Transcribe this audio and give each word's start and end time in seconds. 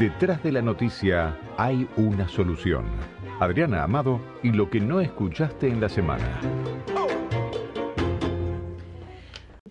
Detrás 0.00 0.42
de 0.42 0.50
la 0.50 0.62
noticia 0.62 1.38
hay 1.58 1.86
una 1.98 2.26
solución. 2.26 2.86
Adriana 3.38 3.82
Amado 3.82 4.18
y 4.42 4.50
lo 4.50 4.70
que 4.70 4.80
no 4.80 4.98
escuchaste 4.98 5.68
en 5.68 5.78
la 5.78 5.90
semana. 5.90 6.40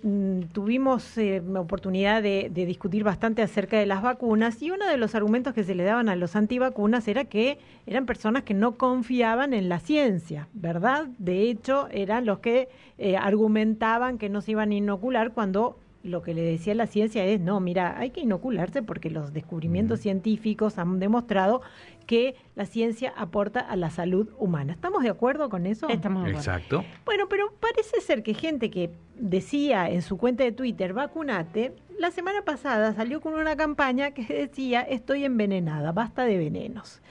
Mm, 0.04 0.42
tuvimos 0.54 1.18
eh, 1.18 1.42
oportunidad 1.58 2.22
de, 2.22 2.52
discutir 2.54 3.04
bastante 3.04 3.42
acerca 3.42 3.80
de 3.80 3.88
las 3.88 4.04
vacunas 4.04 4.62
y 4.62 4.70
uno 4.70 4.88
de 4.88 4.98
los 4.98 5.16
argumentos 5.16 5.56
que 5.56 5.64
se 5.64 5.74
le 5.74 5.84
daban 5.84 6.10
a 6.10 6.16
los 6.16 6.36
antivacunas 6.36 7.08
era 7.08 7.26
que 7.26 7.58
eran 7.88 8.06
personas 8.06 8.44
que 8.44 8.54
no 8.54 8.78
confiaban 8.78 9.56
en 9.56 9.68
la 9.68 9.80
ciencia, 9.80 10.48
¿verdad? 10.54 11.08
De 11.18 11.50
hecho, 11.50 11.88
eran 11.90 12.28
los 12.28 12.38
que 12.38 12.70
eh, 13.00 13.18
argumentaban 13.18 14.20
que 14.20 14.30
no 14.30 14.42
se 14.42 14.52
iban 14.52 14.70
a 14.70 14.76
inocular 14.76 15.34
cuando 15.34 15.80
lo 16.04 16.22
que 16.22 16.34
le 16.34 16.42
decía 16.42 16.74
la 16.76 16.88
ciencia 16.88 17.26
es, 17.26 17.42
no, 17.42 17.60
mira, 17.60 17.98
hay 18.00 18.12
que 18.12 18.22
inocularse 18.22 18.82
porque 18.82 19.10
los 19.10 19.34
descubrimientos 19.34 20.00
científicos 20.00 20.78
han 20.78 21.00
demostrado 21.00 21.62
que 22.06 22.36
la 22.56 22.66
ciencia 22.66 23.14
aporta 23.18 23.60
a 23.60 23.76
la 23.76 23.90
salud 23.90 24.30
humana. 24.38 24.74
¿Estamos 24.74 25.04
de 25.04 25.10
acuerdo 25.10 25.50
con 25.50 25.66
eso? 25.66 25.90
Estamos 25.90 26.24
de 26.24 26.32
acuerdo. 26.32 26.40
Exacto. 26.40 26.86
Bueno, 27.06 27.28
pero 27.30 27.52
parece 27.60 28.02
ser 28.02 28.24
que 28.24 28.34
gente 28.34 28.72
que 28.72 28.92
decía 29.16 29.90
en 29.90 30.02
su 30.02 30.18
cuenta 30.18 30.44
de 30.44 30.52
Twitter, 30.52 30.94
vacunate, 30.94 31.74
la 31.98 32.12
semana 32.12 32.44
pasada 32.44 32.94
salió 32.94 33.20
con 33.20 33.34
una 33.34 33.58
campaña 33.58 34.12
que 34.12 34.24
decía, 34.24 34.82
estoy 34.82 35.26
envenenada, 35.26 35.92
basta 35.92 36.24
de 36.24 36.38
venenos. 36.38 37.02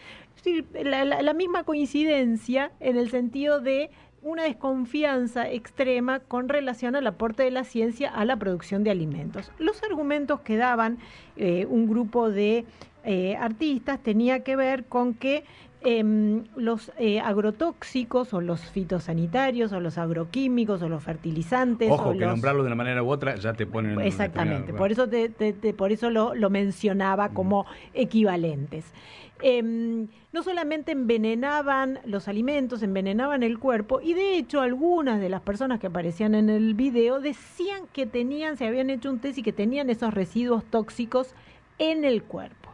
la, 0.83 1.05
la 1.05 1.35
misma 1.35 1.65
coincidencia 1.65 2.73
en 2.81 2.97
el 2.97 3.11
sentido 3.11 3.61
de 3.61 3.91
una 4.23 4.45
desconfianza 4.45 5.51
extrema 5.51 6.21
con 6.21 6.49
relación 6.49 6.97
al 6.97 7.07
aporte 7.07 7.43
de 7.43 7.51
la 7.51 7.65
ciencia 7.65 8.11
a 8.11 8.25
la 8.25 8.37
producción 8.37 8.85
de 8.85 8.91
alimentos. 8.91 9.51
Los 9.59 9.83
argumentos 9.83 10.41
que 10.41 10.57
daban 10.57 10.99
eh, 11.37 11.67
un 11.69 11.89
grupo 11.89 12.31
de 12.31 12.65
eh, 13.05 13.37
artistas 13.37 14.03
tenía 14.03 14.41
que 14.41 14.57
ver 14.57 14.85
con 14.85 15.15
que 15.15 15.45
em, 15.81 16.45
los 16.57 16.93
eh, 16.99 17.21
agrotóxicos 17.21 18.35
o 18.35 18.41
los 18.41 18.61
fitosanitarios 18.61 19.73
o 19.73 19.81
los 19.81 19.99
agroquímicos 19.99 20.83
o 20.83 20.89
los 20.89 21.03
fertilizantes. 21.03 21.91
Ojo, 21.91 22.13
que 22.13 22.27
nombrarlos 22.27 22.65
de 22.65 22.69
una 22.69 22.77
manera 22.77 23.03
u 23.03 23.11
otra 23.11 23.37
ya 23.37 23.53
te 23.53 23.67
ponen. 23.67 24.01
Exactamente, 24.01 24.73
por 24.73 24.93
eso, 24.93 25.09
te, 25.09 25.31
por 25.77 25.93
eso 25.93 26.11
lo, 26.11 26.35
lo 26.35 26.51
mencionaba 26.51 27.31
como 27.31 27.67
equivalentes. 27.95 28.93
Em, 29.41 30.09
no 30.33 30.43
solamente 30.43 30.91
envenenaban 30.93 32.01
los 32.05 32.27
alimentos, 32.27 32.83
envenenaban 32.83 33.45
el 33.45 33.61
cuerpo 33.61 34.01
y 34.01 34.15
de 34.15 34.37
hecho 34.37 34.61
algunas 34.61 35.21
de 35.21 35.29
las 35.29 35.43
personas 35.43 35.79
que 35.79 35.87
aparecían 35.87 36.35
en 36.35 36.51
el 36.51 36.75
video 36.75 37.21
decían 37.21 37.83
que 37.93 38.05
tenían, 38.05 38.57
se 38.57 38.67
habían 38.67 38.91
hecho 38.91 39.11
un 39.11 39.21
test 39.21 39.39
y 39.39 39.43
que 39.45 39.53
tenían 39.53 39.91
esos 39.91 40.13
residuos 40.13 40.65
tóxicos 40.65 41.35
en 41.79 42.05
el 42.05 42.25
cuerpo. 42.25 42.68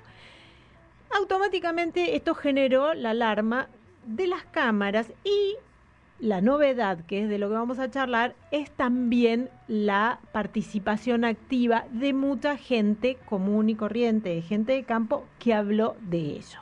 Automáticamente 1.17 2.17
esto 2.17 2.35
generó 2.35 2.93
la 2.93 3.11
alarma 3.11 3.69
de 4.05 4.27
las 4.27 4.43
cámaras 4.47 5.13
y 5.23 5.55
la 6.19 6.41
novedad, 6.41 7.07
que 7.07 7.23
es 7.23 7.29
de 7.29 7.39
lo 7.39 7.49
que 7.49 7.55
vamos 7.55 7.79
a 7.79 7.89
charlar, 7.89 8.35
es 8.51 8.73
también 8.73 9.49
la 9.69 10.19
participación 10.33 11.25
activa 11.25 11.87
de 11.93 12.13
mucha 12.15 12.57
gente 12.57 13.17
común 13.27 13.71
y 13.71 13.77
corriente, 13.77 14.31
de 14.31 14.43
gente 14.43 14.73
de 14.73 14.83
campo 14.83 15.25
que 15.39 15.55
habló 15.55 15.95
de 16.01 16.19
ello. 16.19 16.59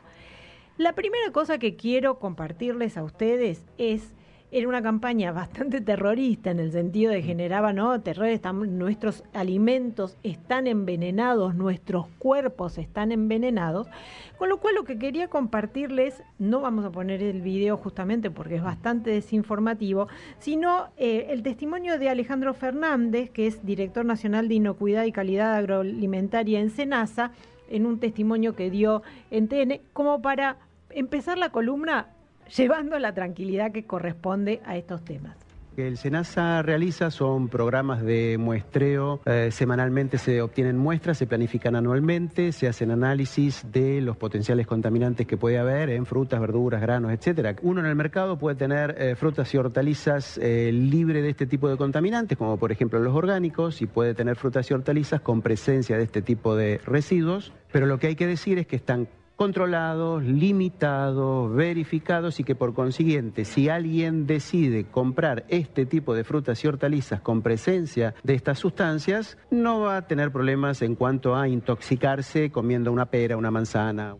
La 0.77 0.93
primera 0.93 1.33
cosa 1.33 1.57
que 1.57 1.75
quiero 1.75 2.19
compartirles 2.19 2.99
a 2.99 3.05
ustedes 3.05 3.65
es 3.79 4.13
era 4.55 4.69
una 4.69 4.83
campaña 4.83 5.33
bastante 5.33 5.81
terrorista 5.81 6.51
en 6.51 6.61
el 6.61 6.73
sentido 6.73 7.11
de 7.11 7.23
generaba 7.23 7.73
no 7.73 7.99
terror 8.03 8.29
nuestros 8.67 9.25
alimentos 9.33 10.19
están 10.23 10.67
envenenados 10.67 11.55
nuestros 11.55 12.07
cuerpos 12.19 12.77
están 12.77 13.13
envenenados. 13.13 13.89
Con 14.37 14.51
lo 14.51 14.59
cual 14.59 14.75
lo 14.75 14.85
que 14.85 14.99
quería 14.99 15.29
compartirles 15.29 16.23
no 16.39 16.61
vamos 16.61 16.85
a 16.85 16.91
poner 16.91 17.23
el 17.23 17.41
video 17.41 17.79
justamente 17.79 18.31
porque 18.31 18.57
es 18.57 18.63
bastante 18.63 19.11
desinformativo 19.11 20.09
sino 20.39 20.89
eh, 20.99 21.29
el 21.31 21.43
testimonio 21.43 21.99
de 21.99 22.11
Alejandro 22.11 22.53
Fernández 22.53 23.31
que 23.31 23.47
es 23.47 23.65
director 23.65 24.05
nacional 24.05 24.49
de 24.49 24.55
inocuidad 24.57 25.05
y 25.05 25.13
calidad 25.13 25.55
agroalimentaria 25.55 26.61
en 26.61 26.69
Senasa 26.69 27.33
en 27.71 27.87
un 27.87 27.99
testimonio 28.01 28.55
que 28.55 28.71
dio 28.71 29.03
en 29.31 29.49
TN 29.49 29.81
como 29.95 30.21
para 30.21 30.59
empezar 30.91 31.39
la 31.39 31.49
columna 31.49 32.09
llevando 32.57 32.99
la 32.99 33.15
tranquilidad 33.15 33.73
que 33.73 33.85
corresponde 33.85 34.61
a 34.65 34.77
estos 34.77 35.05
temas. 35.05 35.37
El 35.75 35.97
SENASA 35.97 36.61
realiza 36.61 37.11
son 37.11 37.49
programas 37.49 38.03
de 38.03 38.37
muestreo, 38.39 39.23
eh, 39.25 39.49
semanalmente 39.51 40.19
se 40.19 40.43
obtienen 40.43 40.77
muestras, 40.77 41.17
se 41.17 41.27
planifican 41.27 41.75
anualmente, 41.75 42.53
se 42.53 42.69
hacen 42.69 42.91
análisis 42.91 43.65
de 43.73 44.03
los 44.03 44.19
potenciales 44.19 44.67
contaminantes 44.67 45.27
que 45.27 45.39
puede 45.39 45.59
haber 45.59 45.89
en 45.89 46.05
frutas, 46.05 46.43
verduras, 46.43 46.83
granos, 46.83 47.11
etcétera. 47.11 47.57
Uno 47.63 47.81
en 47.81 47.87
el 47.87 47.95
mercado 47.95 48.37
puede 48.37 48.57
tener 48.57 48.97
eh, 48.99 49.17
frutas 49.17 49.55
y 49.55 49.57
hortalizas 49.57 50.37
eh, 50.37 50.71
libres 50.73 51.23
de 51.23 51.31
este 51.31 51.47
tipo 51.47 51.71
de 51.71 51.79
contaminantes, 51.79 52.37
como 52.37 52.59
por 52.59 52.71
ejemplo 52.71 53.01
los 53.01 53.15
orgánicos, 53.15 53.81
y 53.81 53.87
puede 53.87 54.13
tener 54.13 54.37
frutas 54.37 54.71
y 54.71 54.75
hortalizas 54.75 55.23
con 55.23 55.41
presencia 55.41 55.97
de 55.97 56.03
este 56.03 56.21
tipo 56.21 56.55
de 56.55 56.83
residuos, 56.85 57.55
pero 57.73 57.87
lo 57.87 57.99
que 57.99 58.09
hay 58.09 58.15
que 58.15 58.27
decir 58.27 58.59
es 58.59 58.67
que 58.67 58.77
están 58.77 59.09
controlados, 59.37 60.23
limitados, 60.23 61.55
verificados 61.55 62.41
y 62.41 62.45
que 62.45 62.55
por 62.55 62.75
consiguiente 62.75 63.45
si 63.45 63.69
alguien 63.69 64.27
decide 64.27 64.85
comprar 64.85 65.45
este 65.49 65.87
tipo 65.87 66.15
de 66.15 66.25
frutas 66.25 66.63
y 66.65 66.69
hortalizas 66.69 67.21
con 67.21 67.43
presencia 67.43 68.15
de 68.23 68.35
estas 68.35 68.59
sustancias, 68.59 69.39
no 69.51 69.81
va 69.81 69.97
a 69.97 70.07
tener 70.07 70.31
problemas 70.31 70.83
en 70.83 70.95
cuanto 70.95 71.35
a 71.35 71.49
intoxicarse 71.49 72.51
comiendo 72.51 72.93
una 72.93 73.07
pera, 73.07 73.37
una 73.37 73.51
manzana. 73.51 74.17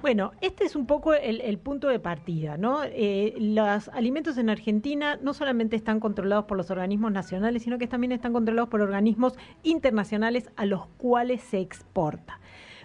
Bueno, 0.00 0.32
este 0.40 0.64
es 0.64 0.76
un 0.76 0.86
poco 0.86 1.14
el, 1.14 1.58
punto 1.58 1.88
de 1.88 1.98
partida, 1.98 2.56
¿no? 2.58 2.84
Eh, 2.84 3.34
los 3.38 3.88
alimentos 3.88 4.36
en 4.36 4.50
Argentina 4.50 5.18
no 5.22 5.32
solamente 5.32 5.74
están 5.74 6.00
controlados 6.00 6.44
por 6.44 6.58
los 6.58 6.70
organismos 6.70 7.12
nacionales, 7.12 7.62
sino 7.62 7.78
que 7.78 7.86
también 7.86 8.12
están 8.12 8.32
controlados 8.32 8.68
por 8.68 8.82
organismos 8.82 9.32
internacionales 9.62 10.50
a 10.56 10.66
los 10.66 10.86
cuales 10.98 11.40
se 11.40 11.60
exporta. 11.60 12.40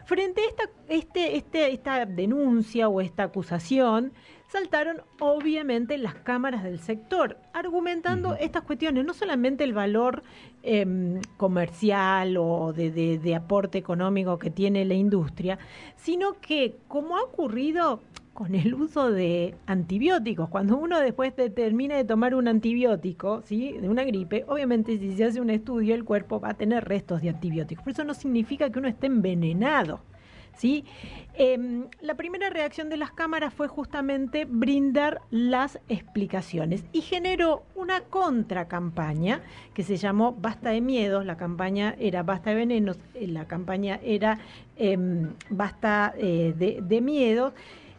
Frente 0.06 0.42
a 0.42 0.46
esta, 0.46 0.64
este, 0.90 1.38
este, 1.38 1.72
esta 1.72 2.06
denuncia 2.06 2.90
o 2.90 3.02
esta 3.02 3.24
acusación, 3.24 4.14
saltaron 4.52 5.02
obviamente 5.20 5.98
las 5.98 6.16
cámaras 6.16 6.64
del 6.64 6.80
sector, 6.80 7.38
argumentando 7.54 8.36
estas 8.36 8.64
cuestiones, 8.64 9.06
no 9.06 9.14
solamente 9.14 9.64
el 9.64 9.74
valor 9.74 10.24
em, 10.62 11.22
comercial 11.38 12.36
o 12.38 12.74
de, 12.74 12.92
de, 12.92 13.36
aporte 13.36 13.78
económico 13.78 14.38
que 14.38 14.50
tiene 14.50 14.84
la 14.84 14.94
industria, 14.94 15.58
sino 15.96 16.34
que, 16.42 16.76
como 16.90 17.18
ha 17.18 17.24
ocurrido 17.24 18.02
con 18.34 18.56
el 18.56 18.74
uso 18.74 19.12
de 19.12 19.56
antibióticos. 19.66 20.50
Cuando 20.50 20.78
uno 20.78 21.00
después 21.00 21.34
termina 21.36 21.98
de 21.98 22.06
tomar 22.06 22.34
un 22.36 22.48
antibiótico, 22.48 23.42
¿sí? 23.46 23.74
de 23.74 23.90
una 23.90 24.04
gripe, 24.04 24.46
obviamente 24.48 24.98
si 24.98 25.16
se 25.16 25.26
hace 25.26 25.42
un 25.42 25.50
estudio 25.50 25.96
el 25.96 26.06
cuerpo 26.06 26.40
va 26.40 26.50
a 26.50 26.54
tener 26.54 26.86
restos 26.86 27.22
de 27.22 27.30
antibióticos. 27.30 27.84
Pero 27.84 27.94
eso 27.94 28.04
no 28.04 28.14
significa 28.14 28.70
que 28.70 28.80
uno 28.80 28.88
esté 28.88 29.08
envenenado. 29.08 30.02
¿sí? 30.56 30.86
Em, 31.34 31.88
la 32.02 32.16
primera 32.16 32.50
reacción 32.50 32.90
de 32.90 32.98
las 32.98 33.12
cámaras 33.12 33.54
fue 33.54 33.68
justamente 33.68 34.46
brindar 34.46 35.22
las 35.30 35.80
explicaciones 35.88 36.84
y 36.92 37.02
generó 37.02 37.64
una 37.76 38.02
contracampaña 38.02 39.42
que 39.74 39.84
se 39.84 39.98
llamó 39.98 40.34
Basta 40.34 40.70
de 40.70 40.82
Miedos, 40.82 41.26
la 41.26 41.38
campaña 41.38 41.96
era 42.00 42.24
Basta 42.24 42.52
de 42.52 42.58
Venenos, 42.58 42.98
eh, 43.14 43.28
la 43.28 43.46
campaña 43.46 44.00
era 44.04 44.40
em, 44.78 45.34
Basta 45.50 46.14
eh, 46.18 46.54
de 46.58 47.02
Miedos 47.02 47.54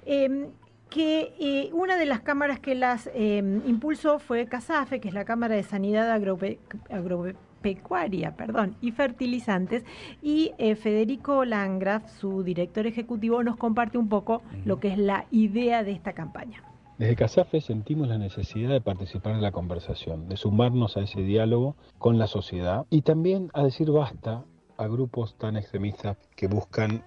Em, 0.05 0.49
que 0.93 1.35
eh, 1.41 1.71
una 1.73 1.97
de 1.97 2.05
las 2.05 2.21
cámaras 2.21 2.61
que 2.61 2.75
las 2.75 3.09
em, 3.15 3.67
impulsó 3.67 4.19
fue 4.19 4.45
CASAFE, 4.47 5.01
que 5.01 5.09
es 5.09 5.15
la 5.15 5.25
Cámara 5.25 5.55
de 5.55 5.63
Sanidad 5.63 6.11
Agropecuaria 6.11 8.37
perdón, 8.37 8.77
y 8.83 8.93
Fertilizantes, 8.93 9.87
y 10.21 10.53
eh, 10.59 10.75
Federico 10.75 11.47
Langraf, 11.47 12.07
su 12.21 12.43
director 12.43 12.87
ejecutivo, 12.87 13.43
nos 13.43 13.57
comparte 13.57 13.97
un 13.97 14.11
poco 14.11 14.43
lo 14.67 14.81
que 14.81 14.89
es 14.89 14.99
la 14.99 15.25
idea 15.31 15.83
de 15.83 15.93
esta 15.93 16.13
campaña. 16.13 16.63
Desde 16.99 17.17
CASAFE 17.17 17.63
sentimos 17.63 18.09
la 18.09 18.19
necesidad 18.19 18.69
de 18.71 18.83
participar 18.83 19.33
en 19.33 19.41
la 19.41 19.51
conversación, 19.51 20.29
de 20.29 20.37
sumarnos 20.37 20.99
a 20.99 21.01
ese 21.01 21.23
diálogo 21.23 21.75
con 21.99 22.19
la 22.19 22.27
sociedad 22.27 22.85
y 22.91 23.01
también 23.01 23.49
a 23.55 23.65
decir 23.65 23.91
basta 23.91 24.45
a 24.83 24.89
grupos 24.89 25.37
tan 25.39 25.57
extremistas 25.57 26.17
que 26.35 26.47
buscan 26.47 27.05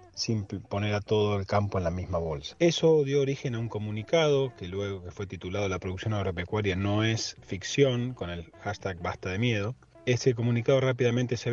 poner 0.69 0.93
a 0.93 1.01
todo 1.01 1.37
el 1.37 1.45
campo 1.45 1.77
en 1.77 1.83
la 1.83 1.91
misma 1.91 2.17
bolsa. 2.17 2.55
Eso 2.59 3.03
dio 3.03 3.21
origen 3.21 3.55
a 3.55 3.59
un 3.59 3.69
comunicado 3.69 4.53
que 4.55 4.67
luego 4.67 5.03
que 5.03 5.11
fue 5.11 5.27
titulado 5.27 5.67
La 5.67 5.79
producción 5.79 6.13
agropecuaria 6.13 6.75
no 6.75 7.03
es 7.03 7.35
ficción 7.41 8.13
con 8.13 8.29
el 8.29 8.51
hashtag 8.61 9.01
basta 9.01 9.29
de 9.29 9.39
miedo. 9.39 9.75
Ese 10.05 10.35
comunicado 10.35 10.79
rápidamente 10.79 11.35
se 11.35 11.49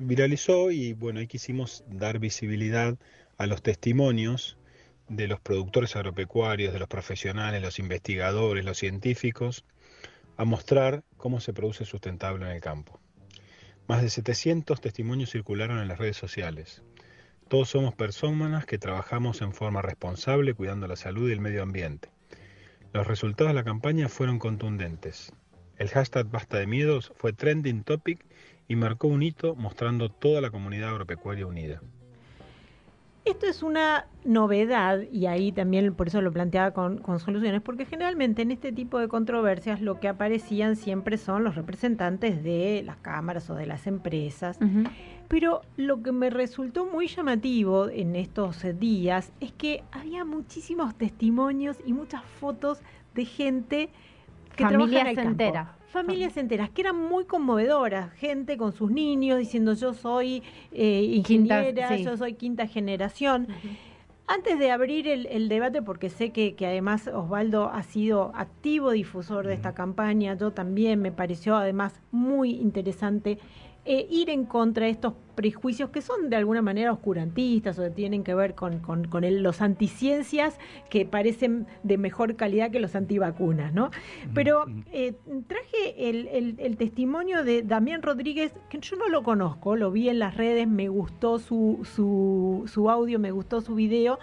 viralizó 0.00 0.70
y 0.70 0.92
bueno, 0.92 1.20
ahí 1.20 1.26
quisimos 1.26 1.84
dar 1.88 2.18
visibilidad 2.18 2.96
a 3.38 3.46
los 3.46 3.62
testimonios 3.62 4.58
de 5.08 5.28
los 5.28 5.40
productores 5.40 5.94
agropecuarios, 5.96 6.72
de 6.72 6.78
los 6.78 6.88
profesionales, 6.88 7.62
los 7.62 7.78
investigadores, 7.78 8.64
los 8.64 8.78
científicos, 8.78 9.64
a 10.36 10.44
mostrar 10.44 11.04
cómo 11.16 11.40
se 11.40 11.52
produce 11.52 11.84
sustentable 11.84 12.44
en 12.46 12.52
el 12.52 12.60
campo. 12.60 12.98
Más 13.88 14.00
de 14.00 14.10
700 14.10 14.80
testimonios 14.80 15.30
circularon 15.30 15.78
en 15.78 15.88
las 15.88 15.98
redes 15.98 16.16
sociales. 16.16 16.82
Todos 17.48 17.70
somos 17.70 17.94
personas 17.94 18.64
que 18.64 18.78
trabajamos 18.78 19.42
en 19.42 19.52
forma 19.52 19.82
responsable 19.82 20.54
cuidando 20.54 20.86
la 20.86 20.96
salud 20.96 21.28
y 21.28 21.32
el 21.32 21.40
medio 21.40 21.62
ambiente. 21.62 22.08
Los 22.92 23.06
resultados 23.06 23.50
de 23.50 23.54
la 23.54 23.64
campaña 23.64 24.08
fueron 24.08 24.38
contundentes. 24.38 25.32
El 25.76 25.88
hashtag 25.88 26.30
Basta 26.30 26.58
de 26.58 26.66
Miedos 26.66 27.12
fue 27.16 27.32
trending 27.32 27.82
topic 27.82 28.24
y 28.68 28.76
marcó 28.76 29.08
un 29.08 29.22
hito 29.22 29.54
mostrando 29.56 30.10
toda 30.10 30.40
la 30.40 30.50
comunidad 30.50 30.90
agropecuaria 30.90 31.46
unida. 31.46 31.82
Esto 33.24 33.46
es 33.46 33.62
una 33.62 34.06
novedad 34.24 35.00
y 35.12 35.26
ahí 35.26 35.52
también 35.52 35.94
por 35.94 36.08
eso 36.08 36.20
lo 36.20 36.32
planteaba 36.32 36.72
con, 36.72 37.00
soluciones, 37.20 37.62
porque 37.62 37.86
generalmente 37.86 38.42
en 38.42 38.50
este 38.50 38.72
tipo 38.72 38.98
de 38.98 39.06
controversias 39.06 39.80
lo 39.80 40.00
que 40.00 40.08
aparecían 40.08 40.74
siempre 40.74 41.16
son 41.18 41.44
los 41.44 41.54
representantes 41.54 42.42
de 42.42 42.82
las 42.84 42.96
cámaras 42.96 43.48
o 43.48 43.54
de 43.54 43.66
las 43.66 43.86
empresas. 43.86 44.58
Pero 45.28 45.62
lo 45.76 46.02
que 46.02 46.10
me 46.10 46.30
resultó 46.30 46.84
muy 46.86 47.06
llamativo 47.06 47.88
en 47.88 48.16
estos 48.16 48.64
días 48.80 49.32
es 49.40 49.52
que 49.52 49.84
había 49.92 50.24
muchísimos 50.24 50.96
testimonios 50.96 51.78
y 51.86 51.92
muchas 51.92 52.24
fotos 52.24 52.80
de 53.14 53.24
gente 53.24 53.88
que 54.56 54.64
trabaja 54.64 55.00
en 55.00 55.06
el 55.06 55.16
campo 55.16 55.52
familias 55.92 56.36
enteras 56.36 56.70
que 56.70 56.80
eran 56.80 56.96
muy 56.96 57.24
conmovedoras, 57.26 58.12
gente 58.14 58.56
con 58.56 58.72
sus 58.72 58.90
niños 58.90 59.38
diciendo 59.38 59.74
yo 59.74 59.94
soy 59.94 60.42
eh, 60.72 61.02
ingeniera, 61.14 61.96
yo 61.96 62.16
soy 62.16 62.34
quinta 62.34 62.66
generación. 62.66 63.46
Antes 64.26 64.58
de 64.58 64.70
abrir 64.70 65.08
el, 65.08 65.48
debate, 65.48 65.82
porque 65.82 66.08
sé 66.08 66.30
que, 66.30 66.54
que, 66.54 66.66
además 66.66 67.08
Osvaldo 67.08 67.68
ha 67.68 67.82
sido 67.82 68.32
activo 68.34 68.92
difusor 68.92 69.46
de 69.46 69.54
esta 69.54 69.74
campaña, 69.74 70.34
yo 70.34 70.52
también 70.52 71.02
me 71.02 71.12
pareció 71.12 71.56
además 71.56 72.00
muy 72.10 72.52
interesante 72.52 73.38
eh, 73.84 74.06
ir 74.10 74.30
en 74.30 74.44
contra 74.44 74.86
de 74.86 74.92
estos 74.92 75.14
prejuicios 75.34 75.90
que 75.90 76.02
son 76.02 76.30
de 76.30 76.36
alguna 76.36 76.62
manera 76.62 76.92
oscurantistas 76.92 77.78
o 77.78 77.82
que 77.82 77.90
tienen 77.90 78.22
que 78.22 78.34
ver 78.34 78.54
con, 78.54 78.78
con, 78.78 79.08
los 79.42 79.60
anticiencias 79.60 80.56
que 80.88 81.04
parecen 81.04 81.66
de 81.82 81.98
mejor 81.98 82.36
calidad 82.36 82.70
que 82.70 82.78
los 82.78 82.94
antivacunas, 82.94 83.72
¿no? 83.72 83.90
Pero 84.34 84.66
eh, 84.92 85.14
traje 85.48 86.10
el, 86.10 86.56
el, 86.58 86.76
testimonio 86.76 87.42
de 87.42 87.62
Damián 87.62 88.02
Rodríguez, 88.02 88.52
que 88.68 88.78
yo 88.78 88.96
no 88.96 89.08
lo 89.08 89.22
conozco, 89.22 89.74
lo 89.74 89.90
vi 89.90 90.08
en 90.08 90.18
las 90.20 90.36
redes, 90.36 90.68
me 90.68 90.88
gustó 90.88 91.38
su, 91.40 91.80
su, 91.94 92.64
su 92.66 92.88
audio, 92.88 93.18
me 93.18 93.32
gustó 93.32 93.62
su 93.62 93.74
video 93.74 94.18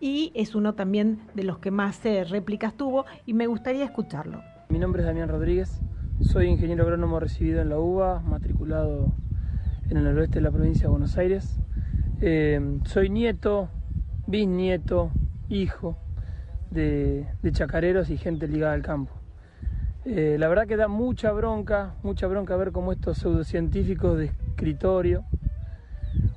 y 0.00 0.32
es 0.34 0.54
uno 0.54 0.74
también 0.74 1.20
de 1.34 1.44
los 1.44 1.58
que 1.58 1.70
más 1.70 2.04
eh, 2.04 2.24
réplicas 2.24 2.74
tuvo 2.74 3.06
y 3.26 3.32
me 3.32 3.46
gustaría 3.46 3.84
escucharlo. 3.84 4.42
Mi 4.68 4.78
nombre 4.78 5.00
es 5.00 5.06
Damián 5.06 5.28
Rodríguez, 5.28 5.80
soy 6.20 6.48
ingeniero 6.48 6.82
agrónomo 6.82 7.20
recibido 7.20 7.62
en 7.62 7.68
la 7.68 7.78
UBA, 7.78 8.20
matriculado 8.20 9.12
en 9.88 9.96
el 9.96 10.04
noroeste 10.04 10.36
de 10.36 10.42
la 10.42 10.50
provincia 10.50 10.82
de 10.82 10.88
Buenos 10.88 11.16
Aires. 11.16 11.58
Eh, 12.20 12.78
soy 12.84 13.08
nieto, 13.08 13.68
bisnieto, 14.26 15.10
hijo 15.48 15.96
de, 16.70 17.26
chacareros 17.52 18.10
y 18.10 18.16
gente 18.16 18.48
ligada 18.48 18.74
al 18.74 18.82
campo. 18.82 19.12
Eh, 20.04 20.36
la 20.38 20.48
verdad 20.48 20.66
que 20.66 20.76
da 20.76 20.88
mucha 20.88 21.32
bronca, 21.32 21.94
mucha 22.02 22.26
bronca 22.26 22.56
ver 22.56 22.72
cómo 22.72 22.92
estos 22.92 23.18
pseudocientíficos 23.18 24.18
de 24.18 24.26
escritorio 24.26 25.24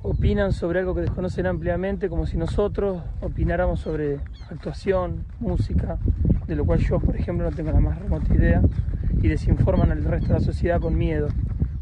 opinan 0.04 0.52
sobre 0.52 0.80
algo 0.80 0.94
que 0.94 1.02
desconocen 1.02 1.48
ampliamente, 1.48 2.08
como 2.08 2.28
si 2.28 2.38
nosotros 2.38 3.02
opináramos 3.22 3.80
sobre 3.80 4.20
actuación, 4.50 5.26
música, 5.40 5.98
de 6.48 6.56
lo 6.56 6.66
cual 6.66 6.80
yo, 6.80 7.00
por 7.00 7.16
ejemplo, 7.16 7.50
no 7.50 7.56
tengo 7.56 7.72
la 7.72 7.80
más 7.80 8.00
remota 8.00 8.34
idea 8.34 8.62
y 9.22 9.28
desinforman 9.28 9.92
al 9.92 10.04
resto 10.04 10.30
de 10.30 10.34
la 10.34 10.40
sociedad 10.40 10.80
con 10.80 10.98
miedo, 10.98 11.28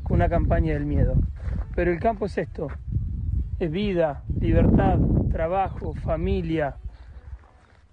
con 0.03 0.15
una 0.15 0.29
campaña 0.29 0.73
del 0.73 0.85
miedo. 0.85 1.15
Pero 1.75 1.91
el 1.91 1.99
campo 1.99 2.25
es 2.25 2.37
esto, 2.37 2.67
es 3.59 3.71
vida, 3.71 4.23
libertad, 4.39 4.99
trabajo, 5.31 5.93
familia, 5.93 6.75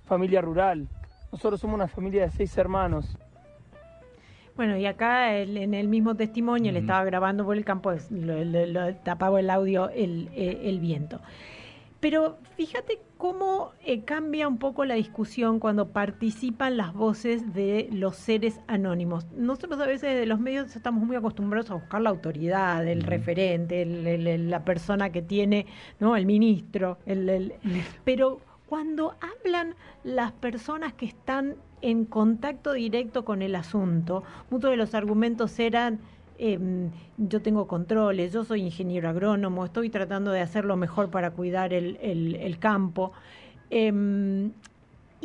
familia 0.04 0.40
rural. 0.40 0.88
Nosotros 1.30 1.60
somos 1.60 1.74
una 1.74 1.88
familia 1.88 2.22
de 2.22 2.30
seis 2.30 2.56
hermanos. 2.56 3.16
Bueno, 4.56 4.76
y 4.78 4.86
acá 4.86 5.36
en 5.36 5.74
el 5.74 5.86
mismo 5.86 6.14
testimonio, 6.14 6.72
le 6.72 6.78
estaba 6.78 7.04
grabando 7.04 7.44
por 7.44 7.56
el 7.56 7.64
campo, 7.64 7.92
lo, 8.10 8.94
tapaba 8.96 9.38
el 9.38 9.50
audio 9.50 9.90
el, 9.90 10.30
eh, 10.34 10.62
el 10.64 10.80
viento. 10.80 11.20
Pero 12.00 12.38
fíjate 12.56 13.00
cómo 13.16 13.72
eh, 13.84 14.04
cambia 14.04 14.48
un 14.48 14.58
poco 14.58 14.84
la 14.84 14.94
discusión 14.94 15.58
cuando 15.58 15.88
participan 15.88 16.76
las 16.76 16.92
voces 16.92 17.54
de 17.54 17.88
los 17.90 18.16
seres 18.16 18.60
anónimos. 18.66 19.26
Nosotros 19.32 19.80
a 19.80 19.86
veces 19.86 20.14
de 20.14 20.26
los 20.26 20.38
medios 20.38 20.76
estamos 20.76 21.04
muy 21.04 21.16
acostumbrados 21.16 21.70
a 21.70 21.74
buscar 21.74 22.02
la 22.02 22.10
autoridad, 22.10 22.86
el 22.86 23.02
referente, 23.02 23.86
la 23.86 24.64
persona 24.64 25.10
que 25.10 25.22
tiene, 25.22 25.66
¿no? 25.98 26.16
El 26.16 26.26
ministro, 26.26 26.98
el, 27.06 27.54
pero 28.04 28.40
cuando 28.66 29.14
hablan 29.20 29.74
las 30.04 30.32
personas 30.32 30.92
que 30.92 31.06
están 31.06 31.56
en 31.82 32.04
contacto 32.04 32.72
directo 32.72 33.24
con 33.24 33.40
el 33.42 33.54
asunto, 33.54 34.22
muchos 34.50 34.70
de 34.70 34.76
los 34.76 34.94
argumentos 34.94 35.58
eran 35.58 36.00
Em, 36.38 36.90
yo 37.16 37.40
tengo 37.40 37.66
controles, 37.66 38.32
yo 38.32 38.44
soy 38.44 38.62
ingeniero 38.62 39.08
agrónomo, 39.08 39.64
estoy 39.64 39.90
tratando 39.90 40.32
de 40.32 40.40
hacer 40.40 40.64
lo 40.64 40.76
mejor 40.76 41.10
para 41.10 41.30
cuidar 41.30 41.72
el, 41.72 41.96
el, 42.00 42.58
campo. 42.58 43.12
Em, 43.70 44.52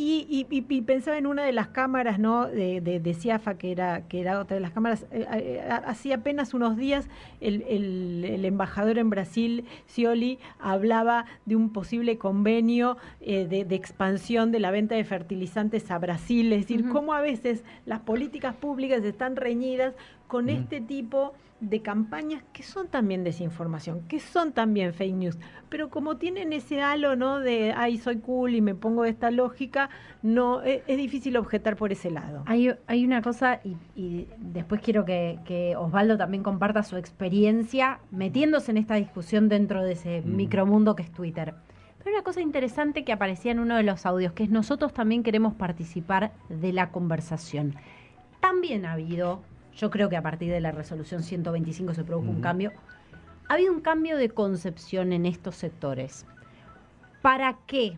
y, 0.02 0.48
y, 0.50 0.82
pensaba 0.82 1.18
en 1.18 1.28
una 1.28 1.44
de 1.44 1.52
las 1.52 1.68
cámaras 1.68 2.18
¿no? 2.18 2.48
de, 2.48 2.82
de, 2.82 3.14
CIAFA, 3.14 3.58
que 3.58 3.72
era, 3.72 4.08
que 4.08 4.20
era 4.20 4.40
otra 4.40 4.56
de 4.56 4.62
las 4.62 4.72
cámaras. 4.72 5.06
Eh, 5.12 5.26
eh, 5.32 5.70
hacía 5.86 6.16
apenas 6.16 6.54
unos 6.54 6.76
días 6.76 7.08
el, 7.40 7.62
el, 7.64 8.44
embajador 8.44 8.98
en 8.98 9.10
Brasil, 9.10 9.66
Scioli, 9.88 10.40
hablaba 10.60 11.26
de 11.46 11.56
un 11.56 11.72
posible 11.72 12.18
convenio 12.18 12.98
eh, 13.22 13.46
de, 13.48 13.64
de, 13.64 13.76
expansión 13.76 14.52
de 14.52 14.60
la 14.60 14.72
venta 14.72 14.96
de 14.96 15.04
fertilizantes 15.04 15.92
a 15.92 16.00
Brasil. 16.00 16.52
Es 16.54 16.62
decir, 16.62 16.90
cómo 16.90 17.14
a 17.14 17.22
veces 17.22 17.64
las 17.86 18.00
políticas 18.00 18.56
públicas 18.56 19.04
están 19.04 19.36
reñidas 19.36 19.94
con 20.28 20.50
este 20.50 20.82
tipo 20.82 21.34
de 21.34 21.51
campañas 21.84 22.44
que 22.54 22.64
son 22.64 22.88
también 22.88 23.24
desinformación, 23.24 24.02
que 24.08 24.20
son 24.20 24.52
también 24.52 24.94
fake 24.94 25.16
news, 25.16 25.38
pero 25.70 25.90
como 25.90 26.18
tienen 26.18 26.54
ese 26.54 26.82
halo, 26.82 27.16
¿no? 27.16 27.40
De, 27.40 27.74
ay, 27.76 27.98
soy 27.98 28.18
cool 28.18 28.56
y 28.56 28.62
me 28.62 28.76
pongo 28.76 29.04
de 29.04 29.12
esta 29.12 29.32
lógica, 29.32 29.90
no 30.22 30.62
es, 30.64 30.86
difícil 30.86 31.38
objetar 31.38 31.76
por 31.76 31.92
ese 31.92 32.12
lado. 32.12 32.44
Hay, 32.48 32.74
hay 32.88 33.06
una 33.06 33.22
cosa, 33.22 33.62
y, 33.96 34.28
después 34.38 34.82
quiero 34.82 35.06
que, 35.06 35.76
Osvaldo 35.78 36.18
también 36.18 36.44
comparta 36.44 36.84
su 36.84 36.98
experiencia 36.98 38.00
metiéndose 38.12 38.72
en 38.72 38.78
esta 38.78 38.96
discusión 38.96 39.48
dentro 39.48 39.84
de 39.84 39.94
ese 39.94 40.22
micromundo 40.24 40.96
que 40.96 41.04
es 41.04 41.12
Twitter. 41.12 41.54
Pero 42.00 42.16
una 42.16 42.24
cosa 42.24 42.42
interesante 42.42 43.04
que 43.04 43.14
aparecía 43.14 43.52
en 43.52 43.60
uno 43.60 43.78
de 43.78 43.84
los 43.84 44.06
audios, 44.06 44.34
que 44.34 44.44
es 44.44 44.50
nosotros 44.50 44.94
también 44.94 45.22
queremos 45.22 45.54
participar 45.54 46.32
de 46.50 46.74
la 46.74 46.90
conversación. 46.90 47.76
También 48.40 48.86
ha 48.86 48.94
habido 48.94 49.42
yo 49.76 49.90
creo 49.90 50.10
que 50.10 50.18
a 50.18 50.22
partir 50.22 50.52
de 50.52 50.62
la 50.62 50.72
resolución 50.72 51.24
125 51.24 51.94
se 51.94 52.04
produjo 52.04 52.30
un 52.30 52.42
cambio. 52.42 52.72
Ha 53.48 53.56
habido 53.56 53.74
un 53.74 53.82
cambio 53.82 54.18
de 54.18 54.30
concepción 54.30 55.14
en 55.14 55.26
estos 55.26 55.56
sectores. 55.56 56.26
¿Para 57.22 57.58
qué? 57.68 57.98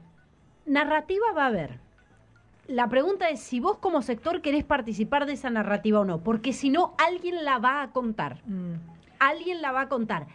Narrativa 0.65 1.25
va 1.35 1.43
a 1.43 1.47
haber. 1.47 1.79
La 2.67 2.87
pregunta 2.87 3.29
es 3.29 3.41
si 3.41 3.59
vos 3.59 3.77
como 3.77 4.01
sector 4.01 4.41
querés 4.41 4.63
participar 4.63 5.25
de 5.25 5.33
esa 5.33 5.49
narrativa 5.49 5.99
o 5.99 6.05
no, 6.05 6.23
porque 6.23 6.53
si 6.53 6.69
no, 6.69 6.95
alguien 6.97 7.43
la 7.43 7.59
va 7.59 7.81
a 7.81 7.91
contar. 7.91 8.41
Mm. 8.45 8.75
Alguien 9.19 9.61
la 9.61 9.71
va 9.71 9.81
a 9.81 9.89
contar 9.89 10.27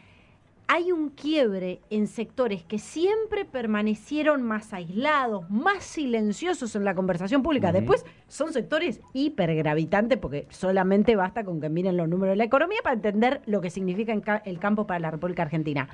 hay 0.70 0.92
un 0.92 1.08
quiebre 1.08 1.80
en 1.88 2.06
sectores 2.06 2.62
que 2.62 2.78
siempre 2.78 3.46
permanecieron 3.46 4.42
más 4.42 4.74
aislados, 4.74 5.48
más 5.48 5.82
silenciosos 5.82 6.76
en 6.76 6.84
la 6.84 6.94
conversación 6.94 7.42
pública. 7.42 7.72
Después 7.72 8.04
son 8.28 8.52
sectores 8.52 9.00
hipergravitantes 9.14 10.18
porque 10.18 10.46
solamente 10.50 11.16
basta 11.16 11.42
con 11.42 11.58
que 11.62 11.70
miren 11.70 11.96
los 11.96 12.06
números 12.06 12.34
de 12.34 12.36
la 12.36 12.44
economía 12.44 12.80
para 12.84 12.96
entender 12.96 13.40
lo 13.46 13.62
que 13.62 13.70
significa 13.70 14.42
el 14.44 14.58
campo 14.58 14.86
para 14.86 15.00
la 15.00 15.10
República 15.10 15.42
Argentina. 15.42 15.88